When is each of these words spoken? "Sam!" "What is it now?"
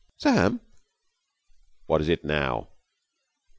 "Sam!" 0.17 0.61
"What 1.85 2.01
is 2.01 2.09
it 2.09 2.25
now?" 2.25 2.69